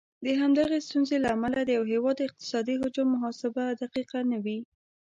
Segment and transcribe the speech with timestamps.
[0.25, 4.59] د همدغه ستونزې له امله د یو هیواد اقتصادي حجم محاسبه دقیقه نه وي.